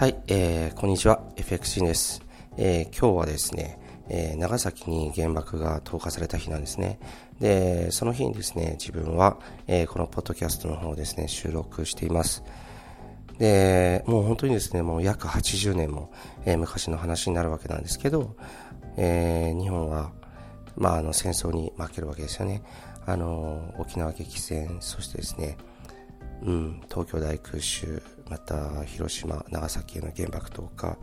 [0.00, 2.22] はい、えー、こんにちは、FX 人です。
[2.56, 6.98] えー、今日はですね、えー、長崎に原爆が投下された日なんですね。
[7.38, 12.42] で、その日にですね、自分は、えー、このポッドキャストの方をですね、収録しています。
[13.36, 16.10] で、もう本当にですね、もう約80年も、
[16.46, 18.36] えー、昔の話になるわけなんですけど、
[18.96, 20.12] えー、日本は、
[20.76, 22.62] まあ、あの、戦争に負けるわけですよね。
[23.04, 25.58] あの、沖縄激戦、そしてですね、
[26.42, 30.96] うん、東京大空襲、また広島、長崎への原爆投下、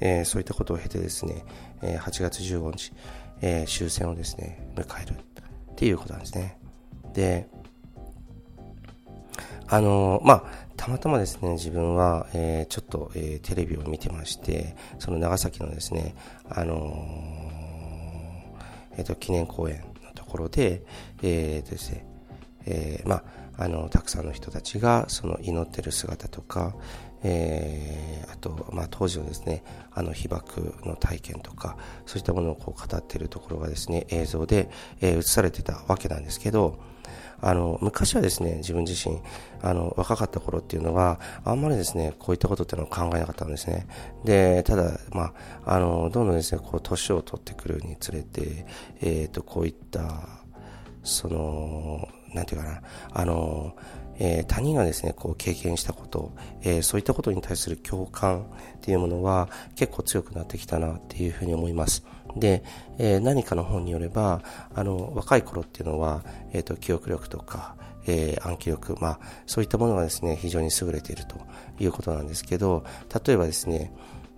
[0.00, 1.44] えー、そういったことを経てですね、
[1.82, 2.92] えー、8月15日、
[3.40, 6.58] えー、終戦をですね、迎えるっていうことなんですね。
[7.14, 7.48] で、
[9.68, 10.44] あのまあ、
[10.76, 16.14] たまたまですね、自分は、えー、ちょっと、えー、テレビを見てまして、その長崎のですね、
[16.50, 17.32] あの
[18.96, 20.82] えっ、と、記念公園のところで、
[21.22, 22.06] えー、ですね、
[22.66, 23.24] えー、まあ、
[23.56, 26.74] あの、たくさんの人たちが、その祈ってる姿とか、
[27.24, 36.78] えー、あと、まあ、当時のですね、あの被爆の体験とか、そういったものをこう語っているところがですね、映像で、えー、映されてたわけなんですけど、
[37.44, 39.20] あの、昔はですね、自分自身、
[39.62, 43.88] あの、若かった頃っていうのは、あんまりですね、こういったことっていうのを考えなかったんですね。
[44.24, 45.32] で、ただ、ま
[45.66, 48.64] あ、あの、どんどんですね、こう、年を取ってくるにつれて、
[49.00, 50.28] えっ、ー、と、こういった、
[51.02, 53.74] その、なんていうかな、あの、
[54.18, 58.44] えー、他人がですね、こう経験したこと、えー、そういったことに対する共感っ
[58.80, 62.04] ていうものは結構強くなってきたなっていうふうに思います。
[62.36, 62.62] で、
[62.98, 64.42] えー、何かの本によれば、
[64.74, 67.76] あの、若い頃っていうのは、えっ、と、記憶力とか、
[68.06, 71.36] え暗記力、まあ、そういったものがですね、非常に優れていると
[71.78, 72.84] いうことなんですけど、
[73.26, 73.92] 例えばですね、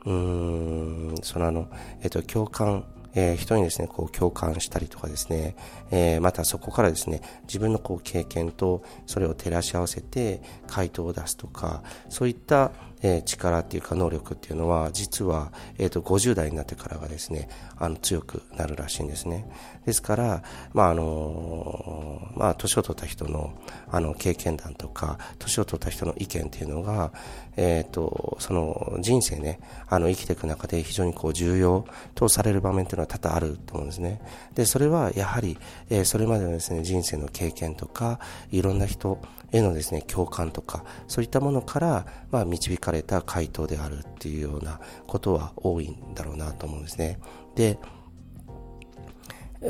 [0.05, 1.69] うーん、そのあの、
[2.03, 2.85] えっ、と、共感
[3.15, 5.57] えー、人にですね、こう共感したりとかですね、
[5.91, 12.73] えー、またそこからですね、自分のこう経験とそれを照らし合わせて回答を出すとか、そういった、
[13.05, 19.47] えー、力っていうか能力っていうのは、実は、えっ、と、50代になってからがですね、あの、強くなるらしいんですね。
[19.85, 20.43] ですから、
[20.73, 23.53] まあ、あのまあ、年を取った人の、
[23.91, 27.13] あの、経験談とか、年を取った人の意見っていうのが、
[27.57, 31.85] えっ、と、その、人生ね、あの、生きていく中で非常にこう、重要
[32.15, 34.23] とされる場面っていうのは多々あると思うんですね。
[34.55, 35.59] で、それはやはり、
[35.91, 38.19] えー、それまでのですね、人生の経験とか、
[38.51, 39.19] いろんな人
[39.55, 47.21] へのですね、共感とか、そういったものから、まあ、導かれた回答であるっていうようなことは多いんだろうなと思うんですね。
[47.55, 47.79] で、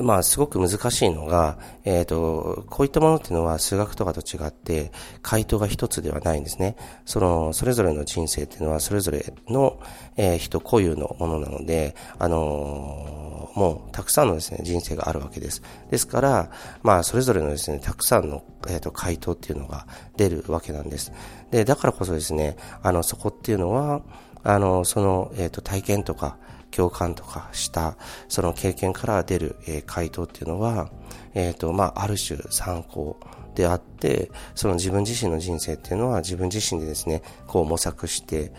[0.03, 4.91] まあ、すごく難しいのが、えっ、ー、と、こういったものっていうのは数学とかと違って、
[5.22, 6.77] 回答が一つではないんですね。
[7.05, 9.81] その、それぞれの人生っていうのは、それぞれの、
[10.16, 15.62] えー、人固有のものなので、あのー、もう、たくさんのですね、人生があるわけです。
[15.91, 16.50] ですから、
[16.82, 21.12] まあ、それぞれのですね、たくさんの、えっ、と、回答っていうのが出るわけなんです。
[21.50, 24.03] で、だからこそですね、あの、そこっていうのは、
[24.43, 26.37] あの、その、えっ、と、体験とか、
[26.74, 27.96] 共感とかした、
[28.28, 30.90] その経験から出る、えー、回答っていうのは、
[31.34, 33.18] えっ、ー、と、まあ、ある種参考
[33.54, 38.52] であって、その自分自身の人生っていうのは自分自身でですね、こう模索して、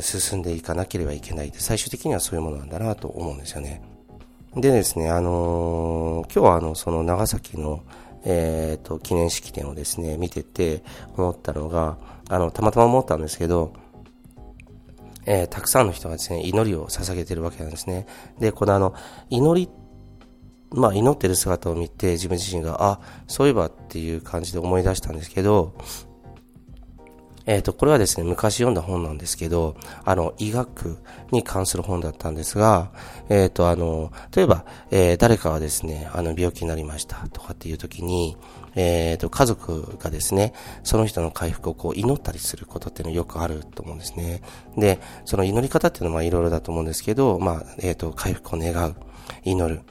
[0.00, 1.52] 進んでいかなければいけない。
[1.54, 3.82] 最終的にはそういうものなんだなと思うんですよね。
[4.54, 7.82] でですね、あのー、今日はあの、その長崎の、
[8.24, 10.82] えっ、ー、と、記念式典をですね、見てて
[11.16, 13.72] 思ったのが、あの、たまたま思ったんですけど、
[15.26, 18.06] えー、たくさんの人がですね、祈りを捧げてるわけなんですね。
[18.38, 18.94] で、このあの、
[19.30, 19.70] 祈り、
[20.70, 25.74] まあ、祈ってる姿を見て、自分自身が、あ、そういえばっていう感じで思い出したんですけど、
[27.46, 30.98] えっ、ー、と、これはですね、昔読んだ本なんですけど、あの、医学
[31.32, 32.92] に関する本だったんですが、
[33.28, 38.36] えっ、ー、と、あの、例えば、えー、誰かがですね、あの、病気になりましたとかっていう時に、
[38.74, 40.52] えっ、と、家族がですね、
[40.82, 44.42] その人の回復をこう、祈ったりすることっていうのはよくあると思うんですね。
[44.76, 48.96] で、その祈り方っていうのはまあ、いろいろだと思うんですけど、まあ、えっ、と、回復を願う、
[49.44, 49.82] 祈る。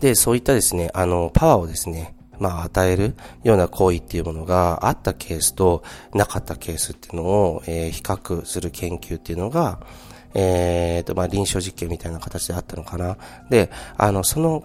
[0.00, 3.14] で、そういったですね、あの、パワーをですね、まあ、与える
[3.44, 5.82] ような行為っていうものがあったケースと
[6.14, 9.80] なかったケースっていうのを、えー、比較する研究っていうのが、
[10.34, 13.16] えー、と、まあ、臨床実験みたいな形であったのかな。
[13.48, 14.64] で、あの、その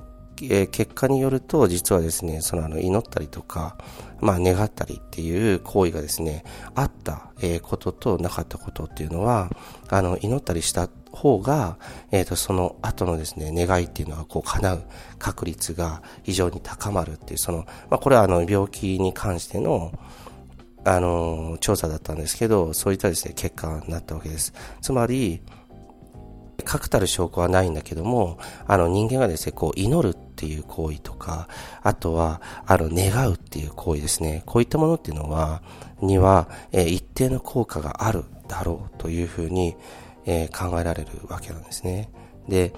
[0.49, 3.77] え、結果によると、実はですね、そのあの祈ったりとか、
[4.19, 6.43] まあ願ったりっていう行為がですね、
[6.75, 9.49] あった、えこととなかったことっていうのは、
[9.89, 11.77] あの、祈ったりした方が、
[12.11, 14.83] えっ、ー、と、その後のですね、願いっていうのはこう叶う
[15.19, 19.91] 確率が非常に高まるっていう、その、まあこれはあの、病気に関しての、
[20.83, 24.53] あの、調査だったんですけど、そういったですね、結果になったわけです。
[24.81, 25.41] つまり、
[26.61, 31.47] 確たる証拠はないんだけども、あの人間がですね、こう祈るっていう行為とか、
[31.81, 34.43] あとは、あの願うっていう行為ですね。
[34.45, 35.61] こういったものっていうのは、
[36.01, 39.75] には、えー、一定の効果があるだろうというふうに、
[40.25, 42.09] えー、考えられるわけなんですね。
[42.47, 42.73] で、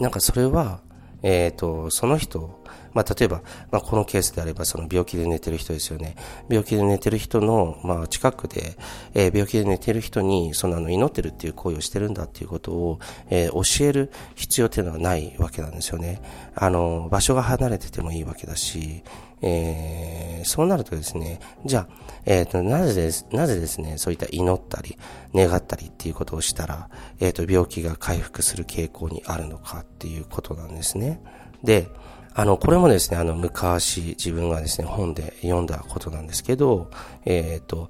[0.00, 0.80] なんかそれは、
[1.22, 2.60] えっ、ー、と、その人
[2.94, 6.16] まあ、例えば、まあ、このケースであれば、その病気で寝てる人ですよね。
[6.48, 8.76] 病気で寝てる人の、まあ、近くで、
[9.14, 12.98] えー、病気で寝てる人に、そのあの、祈ってるっていう行為をしてるんだっていうことを、
[13.28, 16.22] えー、教える必要っていうのはないわけなんですよね。
[16.54, 19.02] あの、場所が離れててもいいわけだし、
[19.46, 24.96] えー、そうなるとですね、じゃあ、えっ、ー、と、なぜです、なぜですね、そういった祈ったり、
[25.34, 26.88] 願ったりっていうことをしたら、
[27.20, 31.20] えっ、ー、と、病気が回復する傾向にあるのかっていうことなんですね。
[31.62, 31.88] で、
[32.36, 36.90] あの、これもですね、あの、昔自分がですね、本で読んだことなんですけど、
[37.24, 37.88] えっ、と、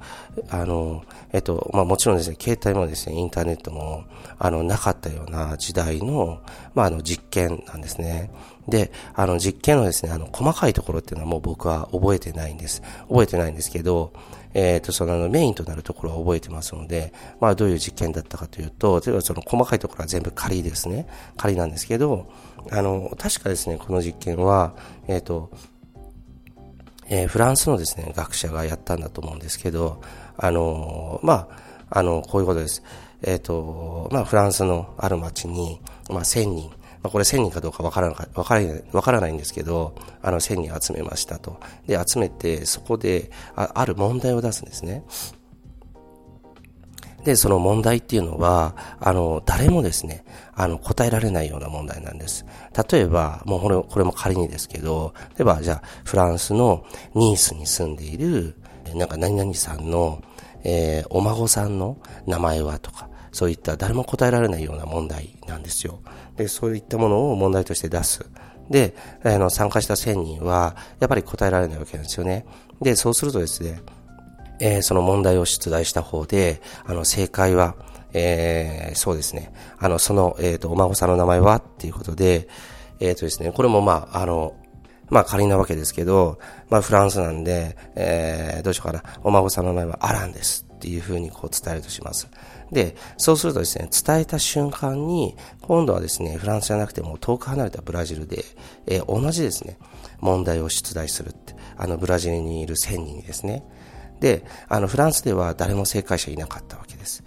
[0.51, 1.03] あの、
[1.33, 4.05] えっ、と、まあもちろんですね、携帯もですね、インターネットも、
[4.39, 6.41] あの、なかったような時代の、
[6.75, 8.31] まああの、実験なんですね。
[8.69, 12.83] で、あの、実験のですね、あの、細かいところっていうのはもう僕は覚えてないんです。
[13.09, 14.13] 覚えてないんですけど、
[14.55, 21.07] えっ、ー、と、そのあのメインとなるところは覚えてますので、まあどういう実験だったかというと、例えばその細かいところは全部仮ですね。
[21.37, 22.31] 仮なんですけど、
[22.71, 24.75] あの、確かですね、この実験は、
[25.09, 25.51] えっ、ー、と、
[27.07, 30.01] えー、フランスのですね、学者がやったんだと思うんですけど、
[30.37, 31.49] あの、ま
[31.91, 32.83] あ、あの、こういうことです。
[33.23, 36.71] えっ、ー、と、まあ、フランスのある町に、まあ、1000人、
[37.05, 41.61] まあ、これ1000人かどうかわからなわからない、わからないんですけど、あの、1000人集めましたと。
[41.87, 45.05] で、集めて、そこであ、ある問題を出すんですね。
[47.25, 50.25] で、その問題っていうのは、あの、誰もですね、
[50.55, 52.47] あの、答えられないような問題なんです。
[52.91, 58.57] 例えば、もうこれ、これも仮にですけど、例えば、じゃあ、フランスのニースに住んでいる、
[58.95, 60.23] なんか何々さんの、
[60.63, 66.01] えー、お孫さんの名前はとか、そういった誰も答えられないような問題なんですよ。
[66.37, 68.25] で、そういったものを問題として出す。
[68.71, 68.95] で、
[69.25, 72.47] あの、参加した1000人は、やっぱり答えられないわけなんですよね。
[72.81, 73.83] で、そうするとですね、
[74.61, 77.75] えー、その問題を出題した方で、あの、正解は、
[78.13, 82.49] えー、そうですね、あの、その、えっ、ー、と、お孫さんの名前はっていうことで、
[83.01, 84.55] えっ、ー、とですね、これもまあ、あの、
[85.11, 86.39] まあ仮なわけですけど、
[86.71, 92.29] まあフランスなんで、えー、どうしようかな、お孫さんの名前はアランですっていうふうにこう伝えるとします。
[92.73, 98.45] で、そうするとですね、伝えた瞬間に、今度はですね、フランスじゃなくても遠く離れたブラジルで、
[98.87, 99.79] えー、同じですね、
[100.21, 103.65] 問題を出題するって、あのブラジルにいる1000人にですね、
[104.21, 107.23] で、あの、フランスでは誰も正解者いなかったわけです。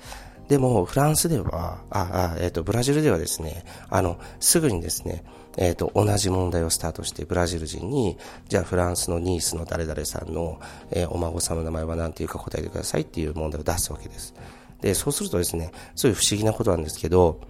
[0.47, 5.23] でも、フランスでは、あ、あえっ、ー、と、ブラジルではですね、あの、すぐにですね、
[5.57, 8.17] えっ、ー、と、同じ問題をスタートして、ブラジル人に、
[8.47, 10.59] じゃあフランスのニースの誰々さんの、
[10.91, 14.33] えー、お孫さんの名前は何ていうか答えてくださいっていう問題を出すわけです。
[14.81, 17.41] で、そうするとですね、そうい不思議なことなんですけど、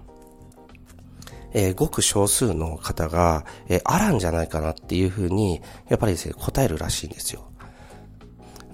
[1.54, 7.48] えー、ごく少数の方が、えー、アランじゃないかなっていうふうに、やっぱりですね、答えるらしいんですよ。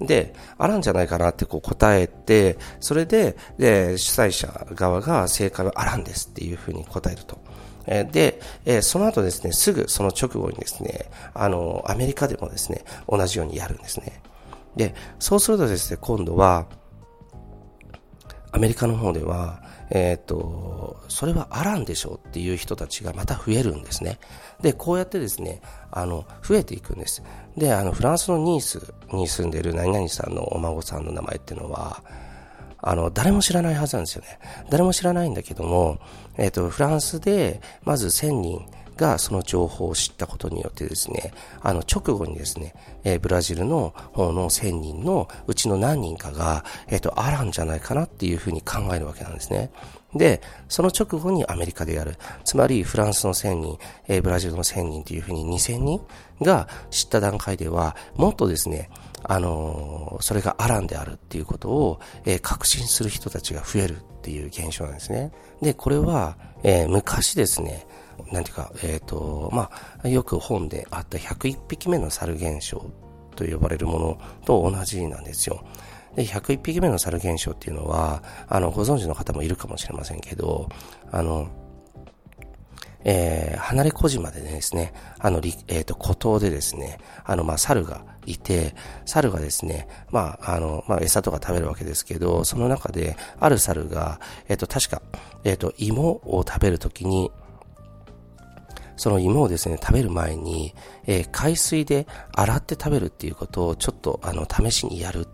[0.00, 7.38] で、あるんじゃないかなってこう答えて、それで、で、主催者側が正解はあらんですっていうふうに答えると。
[7.86, 14.20] で、えその後ですね、すぐその直後にですね、あの、アメリカでもですね、同じようにやるんですね。
[14.74, 16.66] で、そうするとですね、今度は、
[18.54, 24.20] アメリカの方では、えっ、ー、と、それはあらんでしょうっていう人たちがまた増えるんですね。
[24.62, 27.24] で、こうやってですね、あの、増えていくんです。
[27.56, 32.00] で、あの、フランスのニースに住んでいる何々さんのお孫さんの名前っていうのは、
[32.78, 34.38] あの、誰も知らないはずなんですよね。
[34.70, 35.98] 誰も知らないんだけども、
[36.36, 41.32] えっ、ー、と、フランスで、まず1000人、がその情報を知ったことによってですね、
[41.62, 42.74] あの直後にですね、
[43.04, 49.70] えー、ブラジルの方の1000人のうちの何人かが、えっ、ー、と、あらんじゃないかなっていうふうに考えるわけなんですね。
[50.14, 52.16] で、その直後にアメリカでやる。
[52.44, 56.00] つまり、フランスの1000人、えー、ブラジルの1000人というふうに2000人
[56.40, 58.90] が知った段階では、もっとですね、
[59.24, 65.32] あのー、それがアランであるっていうことを、えー、確信する人たちが増えるっていう現象なんですね。
[65.60, 67.86] で、これは、えー、昔ですね、
[68.32, 69.70] なんていうか、えっ、ー、と、ま
[70.02, 72.90] あ、よく本であった101匹目の猿現象
[73.36, 75.64] と呼ばれるものと同じなんですよ。
[76.16, 80.68] で、101匹目の猿現象っていうのは、あの、ご存知の方もいるかもしれませんけど、
[81.10, 81.48] あの、
[83.04, 95.02] えー、離れ小島でですね、あの、えっ、ー、と、孤島でですね、あの、まあ、猿がいて、猿がですね、まあ、あの、まあ、餌とか食べるわけですけど、その中で、ある猿が、えっ、ー、と、確か、
[95.44, 97.30] えっ、と、芋を食べるときに、
[98.96, 100.74] その芋をですね、食べる前に、
[101.06, 105.26] えー、海水で洗って食べるっていうことをちょっとあの試しにやる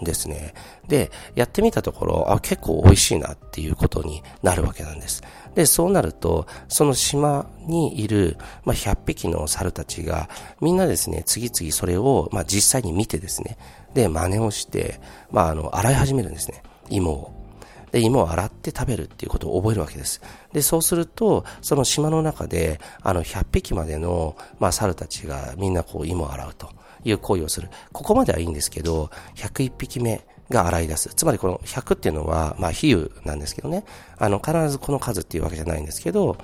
[0.00, 0.54] んですね。
[0.88, 5.22] で、やってみたところ、あ、結構美味しいなっていうことになるわけなんです。
[5.54, 10.28] で、そうなると、その島にいる、まあ、100匹の猿たちが、
[10.60, 13.56] みんなですね、次々それを、まあ、実際に見てですね、
[13.94, 17.39] で、真似をして、まあ、あの、洗い始めるんですね、芋を。
[17.92, 20.20] で、芋を洗って食べるっていうことを覚えるわけです。
[20.52, 26.68] で、そうすると、その島の中で、あの、100匹までの、まあ、猿たちがみんなこう、芋を洗うと
[27.04, 27.68] いう行為をする。
[27.92, 31.14] ここまではいいんですけど、101匹目が洗い出す。
[31.14, 33.84] つまりこの100っていうのは、まあ、比喩なんですけどね。
[34.18, 36.36] あの、必ずこの数っていうわけじゃないんですけど、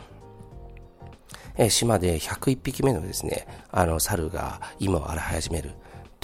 [1.59, 5.73] え島で101匹目のですね、あの、猿が芋を洗い始める。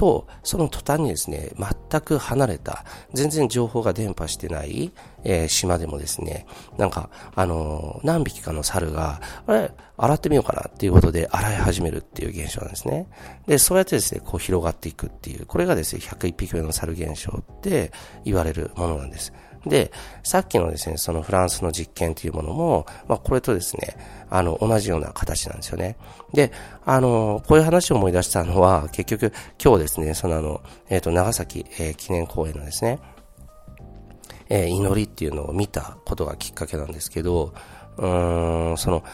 [0.03, 4.91] と、その途端にですね、全く離れた、全然情報が伝播してない、
[5.23, 6.45] えー、島でもですね、
[6.77, 13.07] なんか、あのー、何匹かの猿が、あれ、洗ってみようかなっていうことで洗い始めるっていう現象なんですね。
[13.47, 17.93] で、そうやってですね、こう広がっていくっていう、これがですね、101匹目の猿現象って
[18.25, 19.33] 言われるものなんです。
[19.67, 19.93] で、
[20.23, 23.97] さっきのですね、そのフランスの実験というものも、まあ、これとですね、
[24.29, 25.97] あの、同じような形なんですよね。
[26.33, 26.53] で、
[26.85, 32.99] あの、こういう話を思い出したのは、結局、今日ですね、そのあの、えっ、ー、と、長崎、えー、記念公園のですね、
[34.49, 37.55] えー、祈りっていうのを見たことがきっかけなんですけど、
[37.97, 39.05] うーん、その、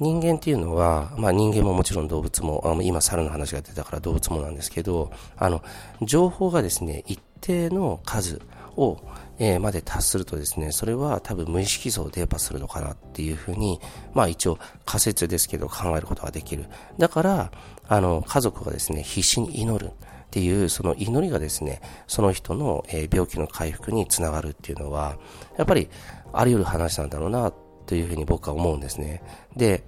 [0.00, 5.62] 人間っていうのは、まあ人間ももちろん動物も、あ今猿の話が出たから動物もなんですけど、あの、
[6.02, 8.40] 情報がですね、一定の数
[8.76, 8.98] を、
[9.38, 13.80] え、まで達するとですね、それは多分無意識像を伝播するのかなっていうふうに、
[14.12, 16.66] まあ一応仮説ですけど考えることができる。
[16.98, 17.52] だから、
[17.88, 19.92] あの、家族がですね、必死に祈る。
[20.28, 25.16] っていう、その祈りがですね、その人の、病気の回復につながるっていうのは、
[25.56, 25.88] やっぱり
[26.34, 27.50] あり得る話なんだろうな、
[27.86, 29.22] というふうに僕は思うんですね。
[29.56, 29.84] で、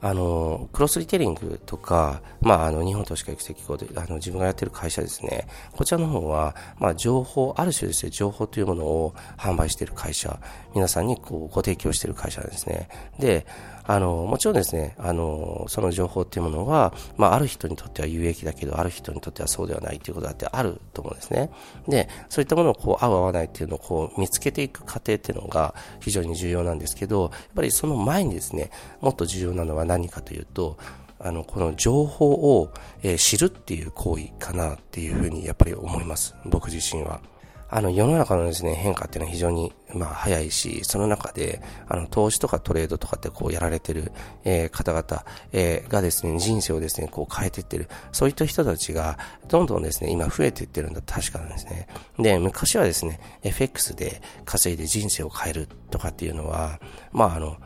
[0.00, 5.48] あの、クロスリテリングとか、まあ、あの、日本投資家育成機構で、あの、自分がやってる会社ですね。
[5.72, 10.38] こちらの方は、まあ、情報、ある種ですね、情報というものを販売している会社、
[10.74, 12.88] 皆さんにこう、ご提供している会社ですね。
[13.18, 13.44] で、
[13.88, 21.50] あの、もちろんですね、あの、その情報っていうものは、まあ、ある人にとっては有益だけど、ある人にとってはそうではないということだってあると思うんですね。
[21.88, 30.76] で、そういったものをこう、合う合わないっていうのをこう、見つけていく過程っていうのが非常に重要なんですけど、やっぱりその前にですね、もっと重要なのは何かというと、
[31.18, 32.70] あの、この情報を、
[33.02, 36.34] え、知るっていう行為かなっていうふうにやっぱり思います。
[36.44, 37.22] 僕自身は。
[37.70, 44.10] あの、世の中のですね、変化っていうのは非常に、まあ、早いし、その中で、あの、投資とかトレードとかってこうやられてる、
[44.44, 51.88] えー、方々、えー、がですね、人生をですね、こう変えてってる、そういった人たちが、どんどんですね、今増えていってるんだ確かなんですね。
[52.18, 56.80] で、昔はですね、FX で稼いで人生を変えるとかっていうのは、
[57.12, 57.58] まあ、あの、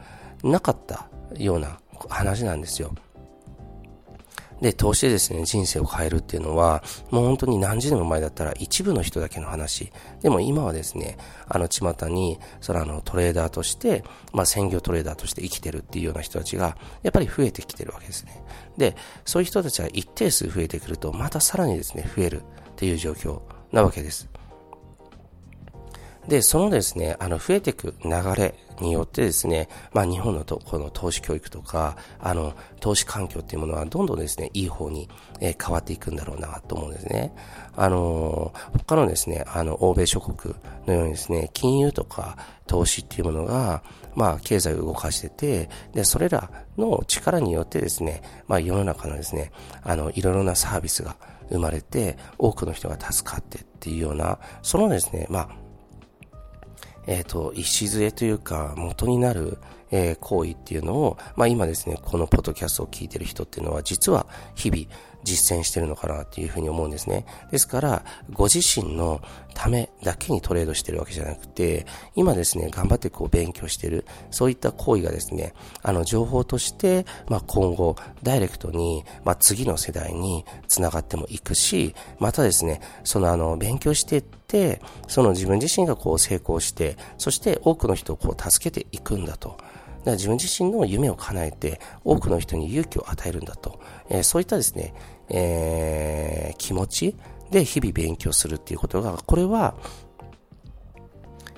[0.43, 1.79] なかったような
[2.09, 2.93] 話なんですよ。
[4.63, 9.93] で、投資でですね、人生を変えるっていうのは、もう本当に何十年も前だったら一部の人だけの話。
[10.21, 18.41] でも今はですね、あの、巷に、そのあの、トレーダーとして、まあ、専業トレーダーとして生きてるっていうような人たちが、やっぱり増えてきてるわけですね。
[18.79, 22.45] で、そういう人たちが一定数増えてくると、またさらにですね、増えるっ
[22.77, 23.41] ていう状況
[23.73, 24.29] なわけです。
[26.29, 35.09] で、そのですね、あの、増えていく流れによってですね、まあ、日本のとこの投資教育とか、あの、投資環境っていうものはどんどんですね、いい方に、
[35.41, 37.33] え、変わっていくんだろうなと思うんですね。
[37.77, 40.55] あの、他のですね、あの、欧米諸国
[40.87, 42.37] のようにですね、金融とか
[42.67, 43.83] 投資っていうものが、
[44.15, 51.17] まあ、経済を動かしてて、で、それらの力によってですね、まあ、世の中のですね、あの、いろいろなサービスが
[51.51, 55.49] 生まれて、多くの人が助かってっていうような、そのですね、まあ、
[57.07, 59.59] えっ、ー、と、礎というか、元になる、
[59.91, 64.87] えー、行為っていうのを、まあ今ですね、このポッドキャストを聞いてる人っていうのは、実は日々、
[65.25, 67.25] 実践してるのかなっていうふうに思うんですね。
[67.51, 69.21] ですから、ご自身の
[69.55, 89.57] ためだけにトレードしてるわけじゃなくて、今ですね、頑張ってこう勉強してる、そういった行為がですね、あの情報として、まあ今後、ダイレクトに、まあ次の世代に繋がってもいくし、またですね、そのあの、勉強してって、その自分自身がこう成功して、そして多くの人をこう助けていくんだと。
[90.03, 93.81] だから自分自身の夢を叶えて、多くの人に勇気を与えるんだと。
[94.13, 94.95] え、そういったですね、
[95.31, 97.17] えー、気持ち
[97.51, 99.75] で日々勉強するっていうことが、これは、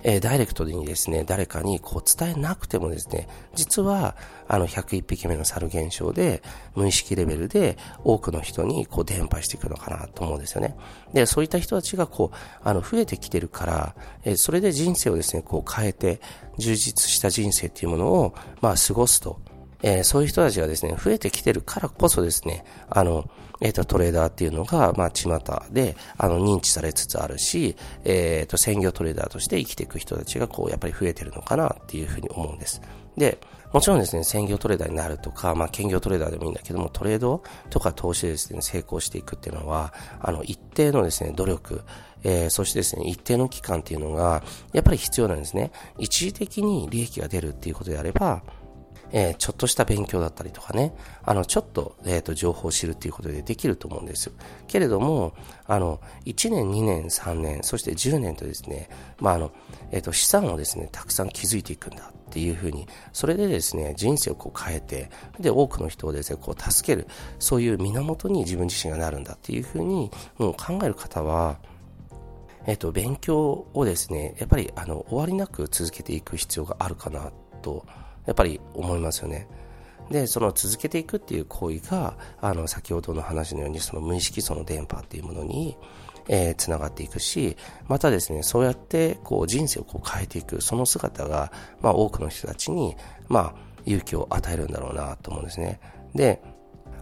[0.07, 6.43] えー、ダイレクトにですね、誰かにこう伝えなくてもですね、実は、あの、101匹目の猿現象で、
[6.75, 10.77] 無意識レベルで多くの人にこう伝播していくのかなと思うんですよね。
[11.15, 16.21] で、そういった人たちがこう、あの、増えてきてるから、えー、それで人生をですね、こう変えて、
[16.59, 19.41] 充実した人生っていうものを、まあ、過ごすと。
[19.87, 23.29] えー、そういう人たちがですね、増えてきてるからこそですね、あの、
[23.61, 25.39] えっ、ー、と、トレーダーっていうのが、まあ、巷
[25.71, 32.81] で、あの、認知されつつあるし、えっ、ー、と、専業トレーダーとして生きていく人たちが、こう、やっぱり増えてるのかなっていうふうに思うんです。
[33.19, 33.39] で、
[33.75, 41.83] もちろんですね、専業トレーダーになるとか、まあ、兼業トレーダーでもいいんだけども、トレードとか投資でですね、成功していくっていうのは、あの、一定のですね、努力、
[42.23, 45.73] えー、そしてですね、一定の期間っていうのが、やっぱり必要なんですね。
[45.99, 48.43] 一時的に利益が出るっていうことであれば、
[49.17, 50.93] えー、ちょっとした勉強だったりとかね、
[51.23, 54.33] あの、ちょっと、えっ、ー、と、情報を知るっていうことでできると思うんです。
[54.67, 55.35] けれども、
[55.67, 58.91] あの、1年、2年、3年、そして10年とですね、
[59.21, 59.53] まあ、あの、
[59.93, 67.07] えっ、ー、と、資産をですね、たくさん築いていくんだっていうふうに、それでですね、人生をこう変えて、で、多くの人をですね、こう助ける、
[67.39, 71.61] そういう源に自分自身がなるんだっていうふうに、もう考える方は、
[72.67, 77.31] えっ、と、勉強をですね、やっぱり、あの、終わりなく続けていく必要があるかな
[77.63, 77.87] と
[78.27, 79.49] やっぱり思いますよね。
[80.11, 85.77] で、その続けていくっていう行為が、あの、先ほどの話のように、その無意識その電波っていうものに、
[86.29, 87.57] えー、繋がっていくし、
[87.89, 92.97] またですね、そうやって、こう、人生をこう変えていく、その姿が、まあ、多くの人たちに、
[93.29, 93.55] まあ、
[93.87, 95.81] 勇気を与えるんだろうなと思うんですね。
[96.15, 96.43] で、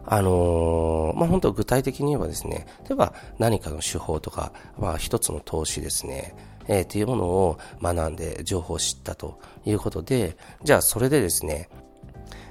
[0.04, 6.34] あのー、まあ、本当具体的に言えばですね、例えば何かの手法とか、まあ、一つの投資ですね、
[6.68, 11.68] えー、っていうものを学んで情報を知ったということで、じゃあそれでですね、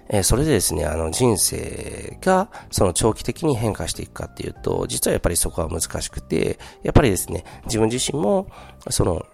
[0.09, 8.47] えー、それでですね、あの人生がその長期的に変化していくかっていうと、実はやっぱりそこは難しくて、やっぱりですね、自分自身も
[8.89, 9.25] その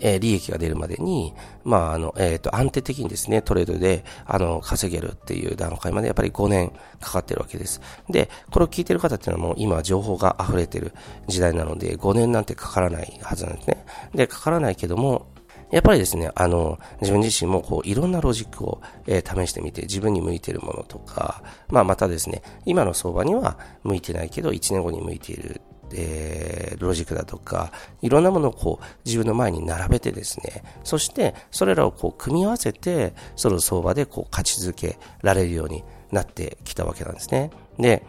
[0.00, 7.80] えー、利益が出るまでに、まあ、あの、えっ、ー、と、安定的にですね、トレードで、あの、稼げるっていう段階までやっぱり5年かかってるわけです。
[8.08, 10.92] で、これを聞いてる方っていうのはもう今情報が溢れてる
[11.26, 13.84] 時代なので、5年なんてかからないはずなんですね。
[14.14, 15.26] で、かからないけども、
[15.70, 25.60] やっぱりですね、あの、自分自身もこう、いろんなロジックを、えー、試してみて、自分に向いているものとか、まあまたですね、今の相場には向いてないけど、1年後に向いている
[25.92, 27.72] えー、ロジックだとか、
[28.02, 37.50] いろんなものをこう自分の前に並べてですね、そしてそれらをこう組み合わせて、その相場でこう勝ち続けられるようになってきたわけなんですね。
[37.78, 38.04] で、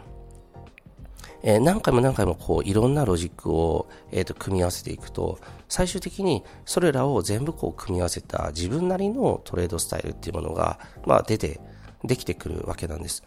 [1.42, 5.38] えー、何回も何回もこういろんなロジックを、えー、と組み合わせていくと、
[5.68, 11.60] 最終的にそれらを全部こう組み合わせた自分なりのトレードスタイルっていうものが、まあ、出て、
[12.04, 13.22] できてくるわけなんです。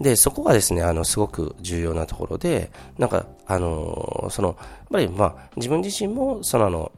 [0.00, 4.56] で、そこがですね、あの、すごく重要なところで、なんか、あの、その、やっ
[4.90, 6.92] ぱり、まあ、自分自身も、その、あの、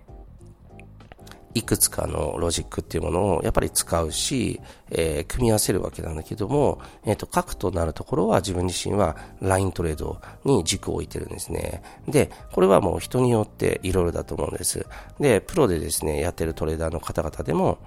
[1.54, 11.82] いくつかのロジックっていうものをやっぱり使うし、えー、組み合わせるわけなんだけども、えっ、ー、と、核となるところは自分自身はライントレードに軸を置いてるんですね。
[12.06, 14.86] で、これはもう人によっていろいろだと思うんです。
[15.18, 17.78] で、プロでですね、やってるトレーダーの方々でも、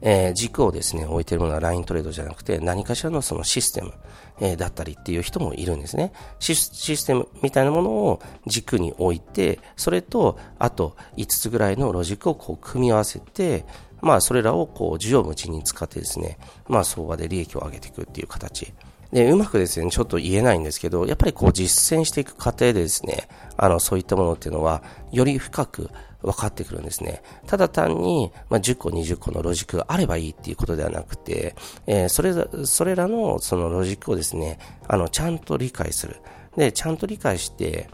[0.00, 3.92] えー、軸をですね、置いてるものはライントレードじゃなくて、何かしらのそのシステム、
[4.40, 6.12] えー、だったりっていう人もいるんですね。
[6.38, 13.64] システムみたいなものを軸に置いて、それと、あと5つぐらいのロジックをこう組み合わせて、
[14.00, 18.72] まあそれらをこう需要無知に使ってですね、まあ相場で利益を上げていくっていう形。
[19.12, 25.90] で、うまくですね、ちょっと言えないんですけど、やっぱりこう実践していく過程でですね、あの、そういったものっていうのは、より深く
[26.22, 27.22] 分かってくるんですね。
[27.46, 31.54] ただ単に、まあ、10個、20個のロジックがあればいいっていうことではなくて、
[31.86, 32.34] えー、それ、
[32.66, 36.16] それらのそのロジックをですね、あの、ちゃんと理解する。
[36.56, 37.88] で、ちゃんと理解して、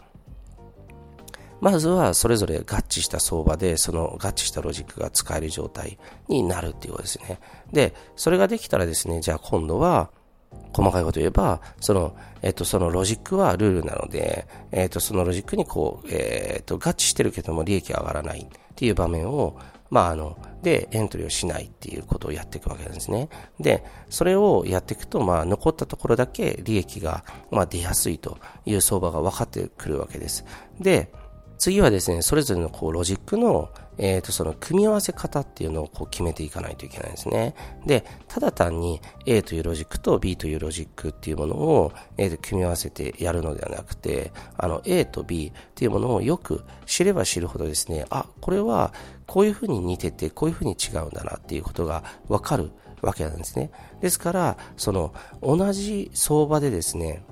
[1.61, 5.97] まずはそれぞれ合致した相場で、その合致したロジックが使える状態
[6.27, 7.39] になるっていうことですね。
[7.71, 10.09] で、それができたらですね、じゃあ今度は、
[10.73, 19.57] 細かいこと言えば、その、えっと、そのロジックはルールなので、えっと、そのロジックにこう、えっと、合致してるけども利益が上がらないっていう場面を、
[19.89, 23.29] まあ、あの、で、エントリーをしないっていうことをやっていくわけなんですね。
[23.59, 30.43] で、それをやっていくと、まあ、残ったところだけ利益が、まあ、出やすいという相場が分かってくるわけです。
[30.79, 31.11] で、
[31.57, 37.55] 次はですね、それぞれのこうロジックの、えっ、ー、と、その組み合わせ方っていうのをこう決めていかないといけないんですね。
[37.85, 48.93] で、ただ単に A というロジックと B というロジックっていうものを、えー、組み合わせてやるのではなくて、あの A と B っていうものをよく知れば知るほどですね、あ、これは
[49.27, 53.71] こういうふうに似てて、こういうふうに違うんだなっていうことがわかるわけなんですね。
[54.01, 57.23] ですから、その同じ相場でですね、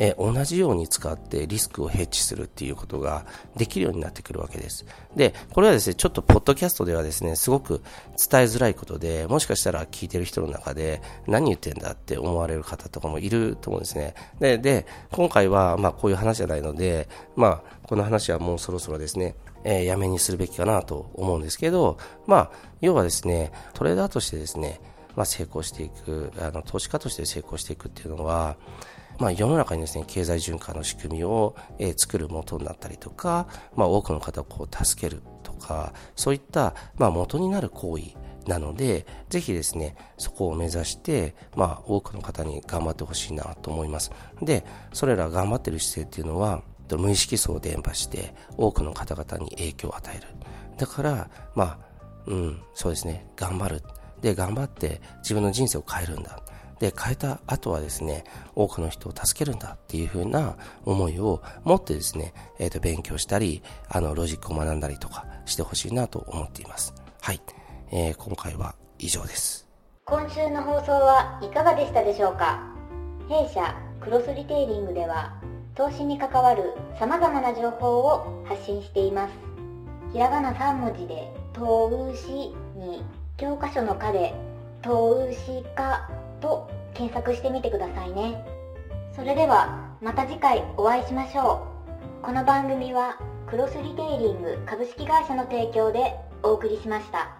[0.00, 4.84] えー、同じように使ってリスクをヘッジするっていうことができるようになってくるわけです。
[5.14, 7.82] で、これはですね、ちょっとポッドキャストではですね、すごく
[8.30, 14.14] 伝えづらいことで、もしかしたら聞いてる人の中で何言ってんだって思われる方とかもいると思うんですね。
[14.40, 19.34] で、で、今回はまあこういう話じゃないので、まあこの話はもうそろそろですね、
[19.64, 24.80] えー、やめにするべきかなと思うんですけど、まあ、要はですね、トレーダーとしてですね、
[25.16, 28.56] まあ、成功していく、あの、投資家として成功していくっていうのは、
[29.20, 38.04] まあ、世の中にですね、経済循環の仕組みを、えー、作る元になったりとか、まあ、多くの方をこう助けるとか、そういった、まあ、元になる行為
[38.46, 44.10] なので、ぜひですね、そこを目指して、まあ、多くの方に頑張ってほしいなと思います。
[44.40, 46.62] で、それら頑張ってる姿勢っていうのは、
[46.96, 50.26] 無意識層を伝播して、多くの方々に影響を与える。
[50.78, 51.78] だから、まあ、
[52.26, 53.82] うん、そうですね、頑張る。
[54.22, 56.42] で、頑張って自分の人生を変えるんだ。
[56.80, 58.24] で、変えた後はですね、
[58.56, 66.94] 多くの人を助けるんだっていう風な思いを持ってですね、え、ー、と、勉強したり、あの、ロジックを学んだりとかしてほしいなと思っています。
[67.20, 67.40] はい。
[67.92, 69.68] えー、今回は以上です。
[70.06, 72.60] 今週の放送はいかがでしたでしょうか？
[73.28, 75.40] 弊社クロスリテイリングでは
[75.74, 79.32] 投資に関わる様々な情報を発信しています。
[80.12, 83.04] ひらがな3文字で、投資に
[83.36, 84.34] 教科書の科で、
[84.82, 86.08] 投資家
[86.40, 88.44] と検索してみてくださいね。
[89.14, 91.66] それではまた次回お会いしましょ
[92.22, 92.24] う。
[92.24, 97.39] この番組はクロスリテイリング株式会社の提供でお送りしました。